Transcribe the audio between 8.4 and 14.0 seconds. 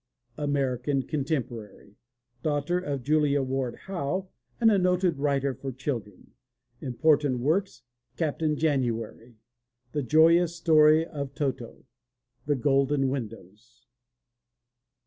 January. The Joyous Story of Toto. The Golden Windows.